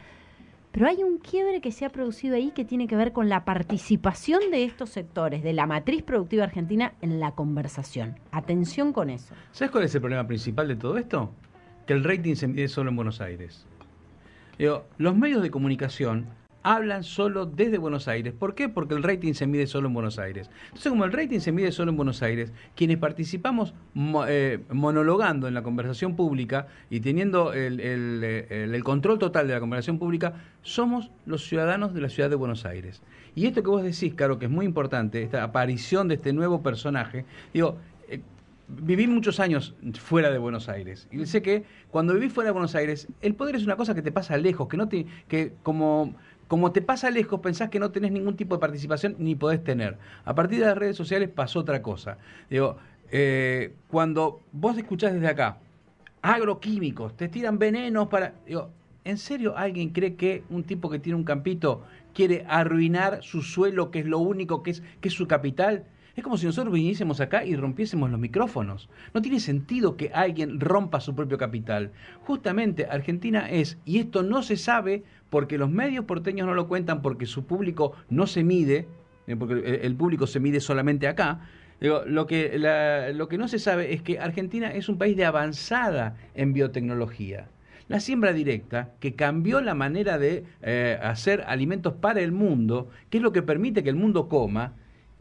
Pero 0.72 0.88
hay 0.88 1.04
un 1.04 1.18
quiebre 1.18 1.60
que 1.60 1.70
se 1.70 1.84
ha 1.84 1.90
producido 1.90 2.34
ahí 2.34 2.50
que 2.50 2.64
tiene 2.64 2.88
que 2.88 2.96
ver 2.96 3.12
con 3.12 3.28
la 3.28 3.44
participación 3.44 4.50
de 4.50 4.64
estos 4.64 4.90
sectores, 4.90 5.44
de 5.44 5.52
la 5.52 5.66
matriz 5.66 6.02
productiva 6.02 6.42
argentina 6.42 6.94
en 7.00 7.20
la 7.20 7.30
conversación. 7.30 8.18
Atención 8.32 8.92
con 8.92 9.08
eso. 9.08 9.36
¿Sabes 9.52 9.70
cuál 9.70 9.84
es 9.84 9.94
el 9.94 10.00
problema 10.00 10.26
principal 10.26 10.66
de 10.66 10.74
todo 10.74 10.98
esto? 10.98 11.30
Que 11.86 11.92
el 11.92 12.02
rating 12.02 12.34
se 12.34 12.48
mide 12.48 12.66
solo 12.66 12.90
en 12.90 12.96
Buenos 12.96 13.20
Aires 13.20 13.68
los 14.58 15.16
medios 15.16 15.42
de 15.42 15.50
comunicación 15.50 16.26
hablan 16.64 17.04
solo 17.04 17.44
desde 17.44 17.78
Buenos 17.78 18.08
Aires. 18.08 18.32
¿Por 18.32 18.54
qué? 18.54 18.70
Porque 18.70 18.94
el 18.94 19.02
rating 19.02 19.34
se 19.34 19.46
mide 19.46 19.66
solo 19.66 19.88
en 19.88 19.94
Buenos 19.94 20.18
Aires. 20.18 20.50
Entonces, 20.68 20.90
como 20.90 21.04
el 21.04 21.12
rating 21.12 21.38
se 21.38 21.52
mide 21.52 21.70
solo 21.70 21.90
en 21.90 21.96
Buenos 21.96 22.22
Aires, 22.22 22.52
quienes 22.74 22.96
participamos 22.96 23.74
eh, 24.26 24.60
monologando 24.70 25.46
en 25.46 25.52
la 25.52 25.62
conversación 25.62 26.16
pública 26.16 26.66
y 26.88 27.00
teniendo 27.00 27.52
el, 27.52 27.80
el, 27.80 28.82
control 28.82 29.18
total 29.18 29.46
de 29.46 29.54
la 29.54 29.60
conversación 29.60 29.98
pública, 29.98 30.42
somos 30.62 31.10
los 31.26 31.46
ciudadanos 31.46 31.92
de 31.92 32.00
la 32.00 32.08
ciudad 32.08 32.30
de 32.30 32.36
Buenos 32.36 32.64
Aires. 32.64 33.02
Y 33.34 33.46
esto 33.46 33.62
que 33.62 33.68
vos 33.68 33.82
decís, 33.82 34.14
Caro, 34.14 34.38
que 34.38 34.46
es 34.46 34.50
muy 34.50 34.64
importante, 34.64 35.22
esta 35.22 35.42
aparición 35.42 36.08
de 36.08 36.14
este 36.14 36.32
nuevo 36.32 36.62
personaje, 36.62 37.26
digo, 37.52 37.76
viví 38.68 39.06
muchos 39.06 39.40
años 39.40 39.74
fuera 39.98 40.30
de 40.30 40.38
Buenos 40.38 40.68
Aires 40.68 41.06
y 41.10 41.26
sé 41.26 41.42
que 41.42 41.64
cuando 41.90 42.14
viví 42.14 42.28
fuera 42.30 42.48
de 42.48 42.52
Buenos 42.52 42.74
Aires 42.74 43.08
el 43.20 43.34
poder 43.34 43.56
es 43.56 43.64
una 43.64 43.76
cosa 43.76 43.94
que 43.94 44.02
te 44.02 44.10
pasa 44.10 44.36
lejos 44.36 44.68
que 44.68 44.76
no 44.76 44.88
te 44.88 45.06
que 45.28 45.52
como 45.62 46.14
como 46.48 46.72
te 46.72 46.82
pasa 46.82 47.10
lejos, 47.10 47.40
pensás 47.40 47.70
que 47.70 47.80
no 47.80 47.90
tenés 47.90 48.12
ningún 48.12 48.36
tipo 48.36 48.54
de 48.54 48.60
participación 48.60 49.16
ni 49.18 49.34
podés 49.34 49.64
tener. 49.64 49.96
A 50.24 50.34
partir 50.34 50.60
de 50.60 50.66
las 50.66 50.76
redes 50.76 50.96
sociales 50.96 51.28
pasó 51.28 51.60
otra 51.60 51.82
cosa. 51.82 52.18
Digo, 52.50 52.76
eh, 53.10 53.74
cuando 53.88 54.40
vos 54.52 54.76
escuchás 54.76 55.14
desde 55.14 55.28
acá, 55.28 55.58
agroquímicos, 56.22 57.16
te 57.16 57.28
tiran 57.28 57.58
venenos 57.58 58.08
para... 58.08 58.34
Digo, 58.46 58.70
¿en 59.04 59.18
serio 59.18 59.56
alguien 59.56 59.90
cree 59.90 60.16
que 60.16 60.44
un 60.50 60.64
tipo 60.64 60.90
que 60.90 60.98
tiene 60.98 61.16
un 61.16 61.24
campito 61.24 61.84
quiere 62.12 62.44
arruinar 62.48 63.22
su 63.22 63.42
suelo, 63.42 63.90
que 63.90 64.00
es 64.00 64.06
lo 64.06 64.18
único 64.18 64.62
que 64.62 64.72
es, 64.72 64.82
que 65.00 65.08
es 65.08 65.14
su 65.14 65.26
capital? 65.26 65.84
Es 66.16 66.22
como 66.22 66.36
si 66.36 66.46
nosotros 66.46 66.72
viniésemos 66.72 67.20
acá 67.20 67.44
y 67.44 67.56
rompiésemos 67.56 68.10
los 68.10 68.20
micrófonos. 68.20 68.88
No 69.12 69.20
tiene 69.20 69.40
sentido 69.40 69.96
que 69.96 70.10
alguien 70.14 70.60
rompa 70.60 71.00
su 71.00 71.14
propio 71.14 71.38
capital. 71.38 71.90
Justamente 72.22 72.86
Argentina 72.86 73.50
es, 73.50 73.78
y 73.84 73.98
esto 73.98 74.22
no 74.22 74.42
se 74.42 74.56
sabe 74.56 75.02
porque 75.30 75.58
los 75.58 75.70
medios 75.70 76.04
porteños 76.04 76.46
no 76.46 76.54
lo 76.54 76.68
cuentan, 76.68 77.02
porque 77.02 77.26
su 77.26 77.46
público 77.46 77.92
no 78.10 78.28
se 78.28 78.44
mide, 78.44 78.86
eh, 79.26 79.34
porque 79.36 79.80
el 79.82 79.96
público 79.96 80.26
se 80.26 80.38
mide 80.38 80.60
solamente 80.60 81.08
acá. 81.08 81.40
lo, 81.80 82.26
que, 82.26 82.58
lo 83.14 83.28
que 83.28 83.38
no 83.38 83.48
se 83.48 83.58
sabe 83.58 83.92
es 83.92 84.00
que 84.00 84.20
Argentina 84.20 84.72
es 84.72 84.88
un 84.88 84.98
país 84.98 85.16
de 85.16 85.24
avanzada 85.24 86.16
en 86.34 86.52
biotecnología. 86.52 87.48
La 87.88 88.00
siembra 88.00 88.32
directa, 88.32 88.92
que 88.98 89.14
cambió 89.14 89.60
la 89.60 89.74
manera 89.74 90.16
de 90.16 90.44
eh, 90.62 90.98
hacer 91.02 91.44
alimentos 91.46 91.92
para 91.94 92.20
el 92.22 92.32
mundo, 92.32 92.88
que 93.10 93.18
es 93.18 93.22
lo 93.22 93.32
que 93.32 93.42
permite 93.42 93.82
que 93.82 93.90
el 93.90 93.96
mundo 93.96 94.28
coma, 94.28 94.72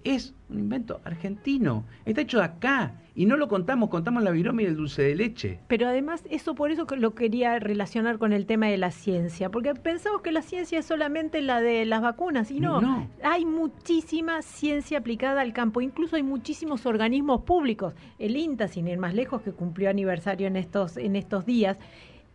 es 0.03 0.33
un 0.50 0.60
invento 0.60 1.01
argentino. 1.03 1.86
Está 2.05 2.22
hecho 2.22 2.41
acá. 2.41 3.00
Y 3.15 3.27
no 3.27 3.38
lo 3.38 3.48
contamos, 3.48 3.89
contamos 3.89 4.24
la 4.24 4.31
viroma 4.31 4.63
y 4.63 4.65
el 4.65 4.75
dulce 4.75 5.03
de 5.03 5.15
leche. 5.15 5.60
Pero 5.67 5.88
además, 5.88 6.24
eso 6.31 6.55
por 6.55 6.72
eso 6.72 6.88
lo 6.98 7.13
quería 7.13 7.60
relacionar 7.60 8.17
con 8.17 8.33
el 8.33 8.48
tema 8.48 8.67
de 8.67 8.77
la 8.77 8.89
ciencia. 8.89 9.50
Porque 9.50 9.75
pensamos 9.75 10.22
que 10.22 10.31
la 10.31 10.41
ciencia 10.41 10.79
es 10.79 10.86
solamente 10.86 11.41
la 11.41 11.62
de 11.62 11.86
las 11.86 12.01
vacunas. 12.01 12.50
Y 12.50 12.60
no, 12.60 12.81
no. 12.81 13.07
hay 13.22 13.45
muchísima 13.45 14.41
ciencia 14.41 14.98
aplicada 14.98 15.41
al 15.41 15.53
campo. 15.53 15.79
Incluso 15.81 16.15
hay 16.15 16.24
muchísimos 16.24 16.88
organismos 16.88 17.43
públicos. 17.43 17.93
El 18.17 18.36
INTA, 18.36 18.67
sin 18.67 18.88
ir 18.88 18.98
más 18.98 19.13
lejos, 19.13 19.43
que 19.43 19.51
cumplió 19.51 19.91
aniversario 19.91 20.48
en 20.48 20.55
estos, 20.55 20.98
en 20.98 21.15
estos 21.15 21.45
días 21.45 21.77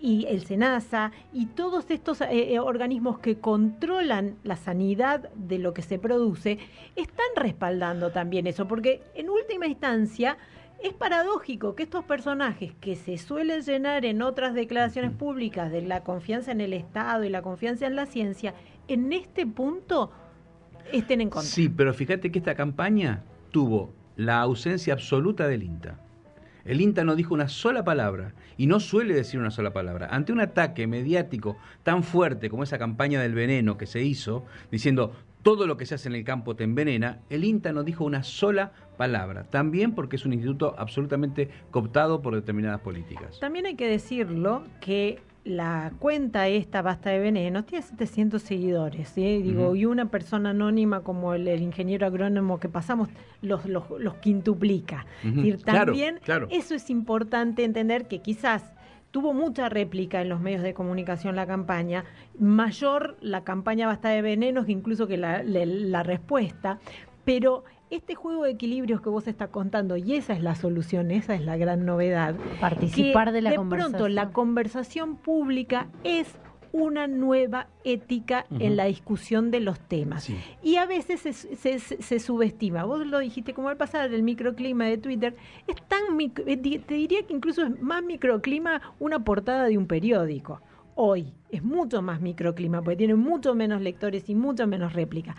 y 0.00 0.26
el 0.26 0.44
SENASA 0.44 1.12
y 1.32 1.46
todos 1.46 1.90
estos 1.90 2.20
eh, 2.20 2.54
eh, 2.54 2.58
organismos 2.60 3.18
que 3.18 3.38
controlan 3.38 4.36
la 4.44 4.56
sanidad 4.56 5.28
de 5.34 5.58
lo 5.58 5.74
que 5.74 5.82
se 5.82 5.98
produce, 5.98 6.58
están 6.96 7.26
respaldando 7.36 8.10
también 8.10 8.46
eso, 8.46 8.68
porque 8.68 9.02
en 9.14 9.28
última 9.28 9.66
instancia 9.66 10.38
es 10.82 10.92
paradójico 10.92 11.74
que 11.74 11.82
estos 11.82 12.04
personajes 12.04 12.72
que 12.80 12.94
se 12.94 13.18
suelen 13.18 13.62
llenar 13.62 14.04
en 14.04 14.22
otras 14.22 14.54
declaraciones 14.54 15.10
públicas 15.10 15.72
de 15.72 15.82
la 15.82 16.04
confianza 16.04 16.52
en 16.52 16.60
el 16.60 16.72
Estado 16.72 17.24
y 17.24 17.28
la 17.28 17.42
confianza 17.42 17.86
en 17.86 17.96
la 17.96 18.06
ciencia, 18.06 18.54
en 18.86 19.12
este 19.12 19.46
punto 19.46 20.12
estén 20.92 21.20
en 21.20 21.30
contra. 21.30 21.50
Sí, 21.50 21.68
pero 21.68 21.92
fíjate 21.92 22.30
que 22.30 22.38
esta 22.38 22.54
campaña 22.54 23.24
tuvo 23.50 23.92
la 24.16 24.40
ausencia 24.40 24.92
absoluta 24.92 25.48
del 25.48 25.64
INTA. 25.64 25.98
El 26.68 26.82
INTA 26.82 27.02
no 27.02 27.16
dijo 27.16 27.32
una 27.32 27.48
sola 27.48 27.82
palabra 27.82 28.34
y 28.58 28.66
no 28.66 28.78
suele 28.78 29.14
decir 29.14 29.40
una 29.40 29.50
sola 29.50 29.72
palabra. 29.72 30.08
Ante 30.10 30.34
un 30.34 30.40
ataque 30.40 30.86
mediático 30.86 31.56
tan 31.82 32.02
fuerte 32.02 32.50
como 32.50 32.62
esa 32.62 32.78
campaña 32.78 33.22
del 33.22 33.32
veneno 33.32 33.78
que 33.78 33.86
se 33.86 34.02
hizo, 34.02 34.44
diciendo 34.70 35.14
todo 35.42 35.66
lo 35.66 35.78
que 35.78 35.86
se 35.86 35.94
hace 35.94 36.10
en 36.10 36.14
el 36.14 36.24
campo 36.24 36.56
te 36.56 36.64
envenena, 36.64 37.20
el 37.30 37.44
INTA 37.44 37.72
no 37.72 37.84
dijo 37.84 38.04
una 38.04 38.22
sola 38.22 38.72
palabra. 38.98 39.44
También 39.44 39.94
porque 39.94 40.16
es 40.16 40.26
un 40.26 40.34
instituto 40.34 40.74
absolutamente 40.76 41.48
cooptado 41.70 42.20
por 42.20 42.34
determinadas 42.34 42.82
políticas. 42.82 43.40
También 43.40 43.64
hay 43.64 43.74
que 43.74 43.88
decirlo 43.88 44.64
que 44.82 45.20
la 45.44 45.92
cuenta 45.98 46.48
esta, 46.48 46.82
Basta 46.82 47.10
de 47.10 47.20
Veneno, 47.20 47.64
tiene 47.64 47.82
700 47.82 48.42
seguidores, 48.42 49.14
Digo, 49.14 49.74
y 49.74 49.86
una 49.86 50.10
persona 50.10 50.50
anónima 50.50 51.00
como 51.00 51.34
el, 51.34 51.48
ingeniero 51.62 52.06
agrónomo 52.06 52.60
que 52.60 52.68
pasamos 52.68 53.08
los, 53.40 53.64
los, 53.66 54.14
quintuplica. 54.20 55.06
también 55.64 56.20
eso 56.50 56.74
es 56.74 56.90
importante 56.90 57.64
entender 57.64 58.08
que 58.08 58.20
quizás 58.20 58.64
tuvo 59.10 59.32
mucha 59.32 59.68
réplica 59.68 60.20
en 60.20 60.28
los 60.28 60.40
medios 60.40 60.62
de 60.62 60.74
comunicación 60.74 61.34
la 61.34 61.46
campaña, 61.46 62.04
mayor 62.38 63.16
la 63.20 63.44
campaña 63.44 63.86
Basta 63.86 64.10
de 64.10 64.22
Venenos 64.22 64.66
que 64.66 64.72
incluso 64.72 65.06
que 65.06 65.16
la, 65.16 65.42
la 65.42 66.02
respuesta, 66.02 66.78
pero 67.24 67.64
este 67.90 68.14
juego 68.14 68.44
de 68.44 68.52
equilibrios 68.52 69.00
que 69.00 69.08
vos 69.08 69.26
estás 69.26 69.48
contando, 69.48 69.96
y 69.96 70.14
esa 70.14 70.32
es 70.34 70.42
la 70.42 70.54
solución, 70.54 71.10
esa 71.10 71.34
es 71.34 71.42
la 71.42 71.56
gran 71.56 71.86
novedad. 71.86 72.34
Participar 72.60 73.32
de 73.32 73.42
la 73.42 73.50
de 73.50 73.56
conversación. 73.56 73.92
pronto 73.92 74.08
la 74.08 74.30
conversación 74.30 75.16
pública 75.16 75.88
es 76.04 76.28
una 76.72 77.06
nueva 77.06 77.68
ética 77.84 78.46
en 78.50 78.76
la 78.76 78.84
discusión 78.84 79.50
de 79.50 79.60
los 79.60 79.80
temas. 79.80 80.28
Y 80.62 80.76
a 80.76 80.86
veces 80.86 81.20
se, 81.20 82.18
subestima. 82.20 82.84
Vos 82.84 83.06
lo 83.06 83.18
dijiste 83.18 83.54
como 83.54 83.68
al 83.68 83.76
pasar 83.76 84.10
del 84.10 84.22
microclima 84.22 84.84
de 84.84 84.98
Twitter, 84.98 85.34
es 85.66 85.76
tan 85.88 86.00
eh, 86.20 86.56
te 86.56 86.94
diría 86.94 87.22
que 87.26 87.32
incluso 87.32 87.62
es 87.62 87.80
más 87.80 88.02
microclima 88.02 88.82
una 88.98 89.24
portada 89.24 89.64
de 89.64 89.78
un 89.78 89.86
periódico. 89.86 90.60
Hoy 90.94 91.32
es 91.50 91.62
mucho 91.62 92.02
más 92.02 92.20
microclima, 92.20 92.82
porque 92.82 92.96
tiene 92.96 93.14
mucho 93.14 93.54
menos 93.54 93.80
lectores 93.80 94.28
y 94.28 94.34
mucho 94.34 94.66
menos 94.66 94.92
réplica 94.92 95.36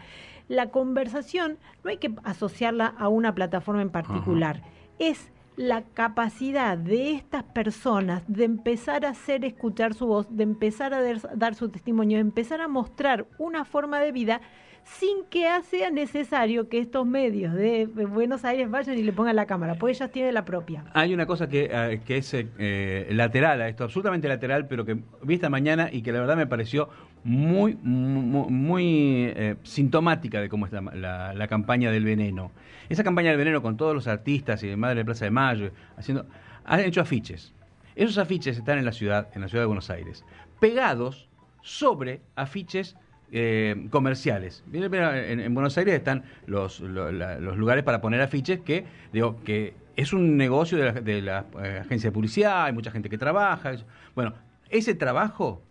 la 0.50 0.72
conversación 0.72 1.58
no 1.84 1.92
hay 1.92 1.98
que 1.98 2.12
asociarla 2.26 2.88
a 2.88 3.08
una 3.08 3.34
plataforma 3.34 3.82
en 3.82 3.92
particular, 3.92 4.62
es 4.98 5.32
la 5.56 5.84
capacidad 5.94 6.78
de 6.78 7.14
estas 7.14 7.44
personas 7.44 8.24
de 8.28 8.46
empezar 8.46 9.06
a 9.06 9.10
hacer 9.10 9.46
escuchar 9.46 9.94
su 9.94 10.08
voz, 10.08 10.28
de 10.30 10.44
empezar 10.44 10.94
a 10.94 11.02
dar 11.36 11.56
su 11.56 11.70
testimonio, 11.70 12.18
de 12.18 12.22
empezar 12.22 12.62
a 12.62 12.68
mostrar 12.68 13.28
una 13.38 13.64
forma 13.64 14.00
de 14.00 14.12
vida 14.12 14.42
sin 14.84 15.26
que 15.30 15.48
sea 15.70 15.92
necesario 15.92 16.68
que 16.68 16.80
estos 16.80 17.06
medios 17.06 17.54
de 17.54 17.86
Buenos 17.86 18.44
Aires 18.46 18.70
vayan 18.70 18.98
y 18.98 19.04
le 19.04 19.14
pongan 19.14 19.36
la 19.36 19.46
cámara, 19.46 19.76
porque 19.76 19.92
ellas 19.92 20.12
tienen 20.12 20.34
la 20.34 20.46
propia. 20.46 20.86
Hay 20.94 21.14
una 21.14 21.26
cosa 21.26 21.48
que, 21.48 21.70
eh, 21.72 22.02
que 22.06 22.18
es 22.18 22.34
eh, 22.34 23.08
lateral 23.12 23.62
a 23.62 23.70
esto, 23.70 23.84
absolutamente 23.84 24.28
lateral, 24.28 24.68
pero 24.68 24.86
que 24.86 24.98
vi 25.24 25.36
esta 25.36 25.50
mañana 25.50 25.90
y 25.92 26.02
que 26.02 26.12
la 26.12 26.20
verdad 26.20 26.38
me 26.38 26.48
pareció 26.48 26.90
muy, 27.24 27.76
muy, 27.82 29.34
eh, 29.36 29.56
sintomática 29.64 30.40
de 30.42 30.50
cómo 30.50 30.66
está 30.66 30.82
la, 30.82 31.34
la, 31.34 31.48
campaña 31.48 31.92
del 31.92 32.04
veneno. 32.04 32.52
Esa 32.88 33.04
campaña 33.04 33.30
del 33.30 33.38
veneno 33.38 33.62
con 33.62 33.78
todos 33.78 33.94
los 33.94 34.08
artistas 34.08 34.64
y 34.64 34.68
de 34.68 34.78
Madre 34.78 35.00
de 35.00 35.06
Plaza 35.06 35.26
de 35.26 35.32
Mayo, 35.32 35.72
haciendo, 35.98 36.26
han 36.66 36.80
hecho 36.82 37.02
afiches. 37.02 37.54
Esos 37.96 38.18
afiches 38.18 38.58
están 38.58 38.78
en 38.78 38.86
la 38.86 38.92
ciudad, 38.92 39.28
en 39.34 39.42
la 39.42 39.50
ciudad 39.50 39.64
de 39.64 39.68
Buenos 39.68 39.90
Aires, 39.90 40.24
pegados 40.60 41.28
sobre 41.62 42.22
afiches 42.36 42.96
eh, 43.32 43.88
comerciales. 43.90 44.64
En, 44.72 45.54
Buenos 45.54 45.78
Aires 45.78 45.96
están 45.96 46.24
los, 46.48 46.80
los, 46.80 47.58
lugares 47.58 47.84
para 47.84 48.02
poner 48.02 48.22
afiches 48.22 48.60
que, 48.62 48.86
digo, 49.12 49.44
que 49.44 49.74
es 49.96 50.14
un 50.14 50.38
negocio 50.38 50.78
de 50.78 50.86
la, 50.86 50.94
de 50.94 51.22
la 51.22 51.46
eh, 51.62 51.82
agencia 51.82 52.10
de 52.10 52.14
publicidad, 52.14 52.66
hay 52.66 52.74
mucha 52.74 52.92
gente 52.92 53.10
que 53.10 53.18
trabaja. 53.18 53.74
Bueno, 54.16 54.34
ese 54.70 54.96
trabajo 54.96 55.62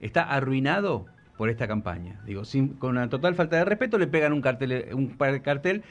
está 0.00 0.22
arruinado 0.22 1.06
por 1.38 1.50
esta 1.50 1.68
campaña. 1.68 2.20
Digo, 2.26 2.44
sin, 2.44 2.70
con 2.70 2.90
una 2.90 3.08
total 3.08 3.36
falta 3.36 3.56
de 3.56 3.64
respeto 3.64 3.96
le 3.96 4.08
pegan 4.08 4.32
un 4.32 4.42
cartel, 4.42 4.88
un 4.92 5.06
cartel, 5.40 5.84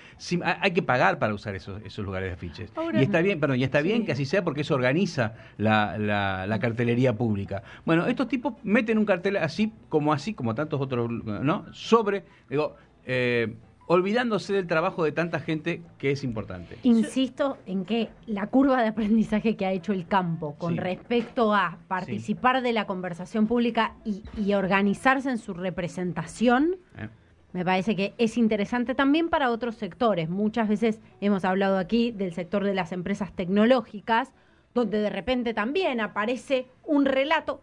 hay 0.44 0.72
que 0.72 0.84
pagar 0.84 1.20
para 1.20 1.34
usar 1.34 1.56
esos, 1.56 1.82
esos 1.86 2.04
lugares 2.04 2.30
de 2.30 2.34
afiches. 2.34 2.74
y 2.94 3.02
está 3.02 3.22
bien, 3.22 3.40
perdón, 3.40 3.58
y 3.58 3.64
está 3.64 3.82
bien 3.82 4.06
que 4.06 4.12
así 4.12 4.26
sea 4.26 4.44
porque 4.44 4.62
eso 4.62 4.76
organiza 4.76 5.36
la, 5.58 5.98
la, 5.98 6.60
cartelería 6.60 7.14
pública. 7.14 7.64
Bueno, 7.86 8.08
estos 8.08 8.28
tipos 8.28 8.56
meten 8.64 8.98
un 8.98 9.06
cartel 9.06 9.38
así 9.38 9.72
como 9.88 10.12
así, 10.12 10.34
como 10.34 10.54
tantos 10.54 10.82
otros, 10.82 11.10
¿no? 11.10 11.66
Sobre, 11.72 12.26
digo, 12.50 12.76
eh, 13.06 13.56
olvidándose 13.88 14.54
del 14.54 14.68
trabajo 14.68 15.04
de 15.04 15.14
tanta 15.14 15.40
gente 15.40 15.82
que 15.98 16.12
es 16.12 16.24
importante. 16.24 16.78
Insisto 16.84 17.58
en 17.66 17.86
que 17.86 18.10
la 18.28 18.48
curva 18.48 18.82
de 18.82 18.90
aprendizaje 18.90 19.56
que 19.56 19.66
ha 19.66 19.72
hecho 19.72 19.94
el 19.94 20.06
campo 20.06 20.56
con 20.58 20.78
respecto 20.78 21.54
a 21.54 21.80
participar 21.88 22.62
de 22.62 22.74
la 22.74 22.86
conversación 22.86 23.48
pública 23.48 23.96
y, 24.06 24.54
organizarse 24.54 25.30
en 25.30 25.38
su 25.38 25.54
representación, 25.54 26.78
eh. 26.98 27.10
me 27.54 27.64
parece 27.64 27.96
que 27.96 28.14
es 28.18 28.38
interesante 28.38 28.94
también 28.94 29.30
para 29.30 29.52
otros 29.52 29.76
sectores. 29.76 30.30
Muchas 30.30 30.68
veces 30.68 31.00
hemos 31.22 31.46
hablado 31.46 31.78
aquí 31.78 32.12
del 32.12 32.34
sector 32.34 32.64
de 32.64 32.74
las 32.74 32.92
empresas 32.92 33.34
tecnológicas, 33.34 34.34
donde 34.74 35.00
de 35.00 35.10
repente 35.10 35.54
también 35.54 36.02
aparece 36.02 36.68
un 36.86 37.06
relato 37.06 37.62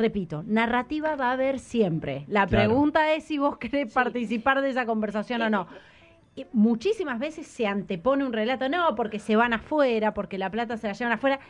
repito, 0.00 0.42
narrativa 0.46 1.14
va 1.14 1.30
a 1.30 1.32
haber 1.32 1.58
siempre. 1.60 2.24
La 2.26 2.46
pregunta 2.46 3.12
es 3.14 3.24
si 3.24 3.38
vos 3.38 3.58
querés 3.58 3.92
participar 3.92 4.60
de 4.62 4.70
esa 4.70 4.86
conversación 4.86 5.42
o 5.42 5.50
no. 5.50 5.68
muchísimas 6.52 7.18
veces 7.18 7.46
se 7.46 7.66
antepone 7.66 8.24
un 8.24 8.32
relato, 8.32 8.68
no, 8.68 8.94
porque 8.96 9.18
se 9.18 9.36
van 9.36 9.52
afuera, 9.52 10.14
porque 10.14 10.38
la 10.38 10.50
plata 10.50 10.76
se 10.76 10.88
la 10.88 10.94
llevan 10.94 11.12
afuera, 11.12 11.40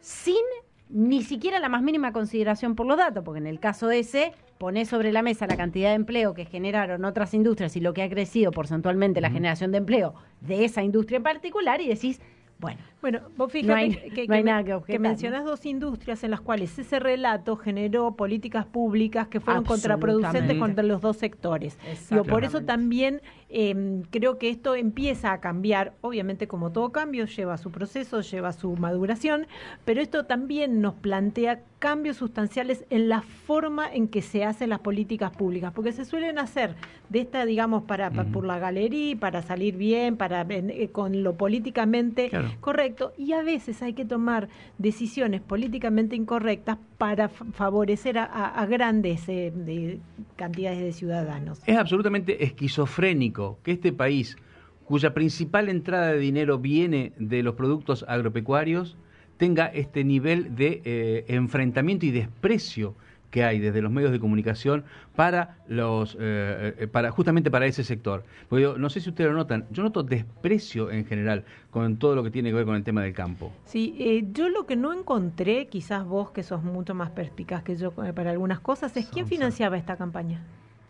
sin 0.00 0.42
ni 0.88 1.22
siquiera 1.22 1.58
la 1.58 1.68
más 1.68 1.82
mínima 1.82 2.12
consideración 2.12 2.74
por 2.74 2.86
los 2.86 2.98
datos, 2.98 3.24
porque 3.24 3.38
en 3.38 3.46
el 3.46 3.60
caso 3.60 3.90
ese, 3.90 4.32
ponés 4.58 4.88
sobre 4.88 5.10
la 5.10 5.22
mesa 5.22 5.46
la 5.46 5.56
cantidad 5.56 5.88
de 5.88 5.94
empleo 5.94 6.34
que 6.34 6.44
generaron 6.44 7.04
otras 7.04 7.32
industrias 7.32 7.76
y 7.76 7.80
lo 7.80 7.94
que 7.94 8.02
ha 8.02 8.10
crecido 8.10 8.52
porcentualmente 8.52 9.20
la 9.20 9.30
generación 9.30 9.72
de 9.72 9.78
empleo 9.78 10.14
de 10.40 10.64
esa 10.64 10.82
industria 10.82 11.16
en 11.16 11.22
particular 11.22 11.80
y 11.80 11.88
decís, 11.88 12.20
Bueno, 12.62 12.78
Bueno, 13.02 13.20
vos 13.36 13.50
fíjate 13.50 13.68
No 13.72 13.74
hay- 13.76 13.90
que, 13.90 14.26
no 14.28 14.34
hay 14.34 14.40
que- 14.42 14.44
nada 14.44 14.62
que 14.62 14.74
objetar, 14.74 15.00
mencionás 15.00 15.44
dos 15.44 15.66
industrias 15.66 16.22
en 16.22 16.30
las 16.30 16.40
cuales 16.40 16.78
ese 16.78 17.00
relato 17.00 17.56
generó 17.56 18.14
políticas 18.14 18.64
públicas 18.64 19.26
que 19.26 19.40
fueron 19.40 19.64
contraproducentes 19.64 20.56
contra 20.60 20.84
los 20.84 21.00
dos 21.00 21.16
sectores. 21.16 21.76
Digo, 22.08 22.22
por 22.22 22.44
eso 22.44 22.62
también 22.62 23.20
eh, 23.54 24.02
creo 24.10 24.38
que 24.38 24.48
esto 24.48 24.76
empieza 24.76 25.32
a 25.32 25.40
cambiar. 25.40 25.94
Obviamente, 26.00 26.46
como 26.46 26.70
todo 26.70 26.92
cambio, 26.92 27.26
lleva 27.26 27.58
su 27.58 27.70
proceso, 27.72 28.20
lleva 28.20 28.52
su 28.52 28.76
maduración, 28.76 29.46
pero 29.84 30.00
esto 30.00 30.24
también 30.24 30.80
nos 30.80 30.94
plantea 30.94 31.60
cambios 31.82 32.16
sustanciales 32.18 32.84
en 32.90 33.08
la 33.08 33.22
forma 33.22 33.92
en 33.92 34.06
que 34.06 34.22
se 34.22 34.44
hacen 34.44 34.70
las 34.70 34.78
políticas 34.78 35.32
públicas, 35.32 35.72
porque 35.74 35.90
se 35.92 36.04
suelen 36.04 36.38
hacer 36.38 36.76
de 37.08 37.18
esta, 37.22 37.44
digamos, 37.44 37.82
para, 37.82 38.12
pa- 38.12 38.22
por 38.26 38.46
la 38.46 38.60
galería, 38.60 39.16
para 39.18 39.42
salir 39.42 39.76
bien, 39.76 40.16
para 40.16 40.42
eh, 40.48 40.90
con 40.92 41.24
lo 41.24 41.34
políticamente 41.36 42.28
Claro. 42.28 42.50
correcto, 42.60 43.12
y 43.18 43.32
a 43.32 43.42
veces 43.42 43.82
hay 43.82 43.94
que 43.94 44.04
tomar 44.04 44.48
decisiones 44.78 45.40
políticamente 45.40 46.14
incorrectas 46.14 46.78
para 46.98 47.28
fa- 47.28 47.46
favorecer 47.52 48.16
a, 48.16 48.26
a- 48.26 48.60
a 48.62 48.66
grandes 48.66 49.28
eh, 49.28 49.52
de 49.52 49.98
cantidades 50.36 50.78
de 50.82 50.92
ciudadanos. 50.92 51.58
Es 51.66 51.76
absolutamente 51.76 52.44
esquizofrénico 52.44 53.58
que 53.64 53.72
este 53.72 53.92
país, 53.92 54.36
cuya 54.84 55.14
principal 55.14 55.68
entrada 55.68 56.12
de 56.12 56.18
dinero 56.20 56.60
viene 56.60 57.12
de 57.18 57.42
los 57.42 57.54
productos 57.56 58.04
agropecuarios, 58.06 58.96
tenga 59.36 59.66
este 59.66 60.04
nivel 60.04 60.54
de 60.54 60.82
eh, 60.84 61.24
enfrentamiento 61.28 62.06
y 62.06 62.10
desprecio 62.10 62.94
que 63.32 63.42
hay 63.42 63.58
desde 63.58 63.82
los 63.82 63.90
medios 63.90 64.12
de 64.12 64.20
comunicación 64.20 64.84
para 65.16 65.56
los 65.66 66.16
eh, 66.20 66.74
eh, 66.78 66.86
para 66.86 67.10
justamente 67.10 67.50
para 67.50 67.66
ese 67.66 67.82
sector. 67.82 68.24
Porque 68.48 68.62
yo, 68.62 68.78
no 68.78 68.90
sé 68.90 69.00
si 69.00 69.08
ustedes 69.08 69.30
lo 69.30 69.36
notan, 69.36 69.66
yo 69.70 69.82
noto 69.82 70.02
desprecio 70.04 70.90
en 70.90 71.06
general 71.06 71.44
con 71.70 71.96
todo 71.96 72.14
lo 72.14 72.22
que 72.22 72.30
tiene 72.30 72.50
que 72.50 72.56
ver 72.56 72.66
con 72.66 72.76
el 72.76 72.84
tema 72.84 73.02
del 73.02 73.14
campo. 73.14 73.50
Sí, 73.64 73.96
eh, 73.98 74.26
yo 74.32 74.50
lo 74.50 74.66
que 74.66 74.76
no 74.76 74.92
encontré, 74.92 75.66
quizás 75.66 76.04
vos 76.04 76.30
que 76.30 76.42
sos 76.42 76.62
mucho 76.62 76.94
más 76.94 77.10
perspicaz 77.10 77.64
que 77.64 77.74
yo 77.74 77.92
eh, 78.04 78.12
para 78.12 78.30
algunas 78.30 78.60
cosas, 78.60 78.94
es 78.98 79.06
quién 79.06 79.26
financiaba 79.26 79.78
esta 79.78 79.96
campaña. 79.96 80.42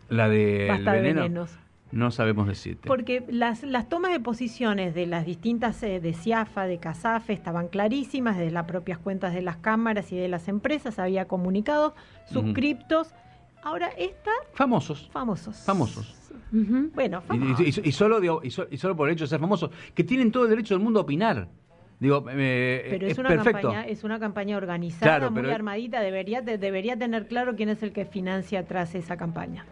La 0.08 0.28
de 0.28 0.66
Basta 0.68 0.92
de 0.92 1.00
veneno, 1.00 1.22
venenos. 1.22 1.58
No 1.92 2.11
sabemos 2.11 2.49
decirte. 2.49 2.88
Porque 2.88 3.25
las, 3.28 3.62
las 3.62 3.88
tomas 3.88 4.12
de 4.12 4.20
posiciones 4.20 4.94
de 4.94 5.06
las 5.06 5.25
distintas, 5.26 5.82
eh, 5.82 6.00
de 6.00 6.14
CIAFA, 6.14 6.66
de 6.66 6.78
CASAFE, 6.78 7.32
estaban 7.34 7.68
clarísimas, 7.68 8.37
de 8.38 8.50
las 8.50 8.64
propias 8.64 8.99
cuentas 8.99 9.34
de 9.34 9.42
las 9.42 9.58
cámaras 9.58 10.11
y 10.12 10.16
de 10.16 10.28
las 10.28 10.49
empresas, 10.49 10.99
había 10.99 11.26
comunicados, 11.26 11.92
suscriptos. 12.26 13.14
Ahora 13.62 13.88
esta, 13.96 14.30
Famosos, 14.54 15.08
famosos. 15.12 15.56
famosos. 15.58 16.18
Bueno, 16.50 17.22
Y, 17.25 17.26
famosos. 17.28 17.78
y- 17.78 17.88
y 17.88 17.92
solo, 17.92 18.20
digo, 18.20 18.40
y, 18.42 18.50
so- 18.50 18.66
y 18.70 18.76
solo 18.76 18.96
por 18.96 19.08
el 19.08 19.14
hecho 19.14 19.25
de 19.25 19.28
ser 19.28 19.38
famosos, 19.40 19.70
que 19.94 20.02
tienen 20.04 20.32
todo 20.32 20.44
el 20.44 20.50
derecho 20.50 20.75
del 20.75 20.82
mundo 20.82 20.99
a 21.00 21.02
opinar. 21.04 21.49
Digo, 22.00 22.25
eh, 22.30 22.88
pero 22.90 23.06
es 23.06 23.12
es 23.12 23.18
una, 23.18 23.28
perfecto. 23.28 23.61
campaña, 23.68 23.87
es 23.87 24.02
una 24.02 24.18
campaña 24.18 24.56
organizada, 24.56 25.18
Claro, 25.18 25.30
muy 25.30 25.42
pero- 25.42 25.54
armadita, 25.54 26.00
debería, 26.00 26.42
de- 26.42 26.58
debería 26.58 26.99
tener 26.99 27.28
claro 27.28 27.54
quién 27.54 27.68
es 27.68 27.80
el 27.84 27.92
que 27.92 28.04
financia 28.04 28.66
tras 28.66 28.96
esa 28.96 29.16
campaña. 29.16 29.64